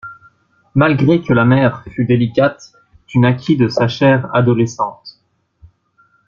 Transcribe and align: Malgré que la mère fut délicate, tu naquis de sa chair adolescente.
Malgré 0.73 1.21
que 1.21 1.31
la 1.31 1.45
mère 1.45 1.83
fut 1.91 2.05
délicate, 2.05 2.71
tu 3.05 3.19
naquis 3.19 3.55
de 3.55 3.67
sa 3.69 3.87
chair 3.87 4.31
adolescente. 4.35 5.21